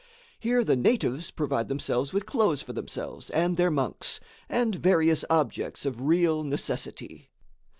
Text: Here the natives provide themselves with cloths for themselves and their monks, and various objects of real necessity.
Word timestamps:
Here 0.39 0.63
the 0.63 0.75
natives 0.75 1.29
provide 1.29 1.67
themselves 1.69 2.11
with 2.11 2.25
cloths 2.25 2.63
for 2.63 2.73
themselves 2.73 3.29
and 3.29 3.55
their 3.55 3.69
monks, 3.69 4.19
and 4.49 4.73
various 4.75 5.23
objects 5.29 5.85
of 5.85 6.01
real 6.01 6.41
necessity. 6.43 7.29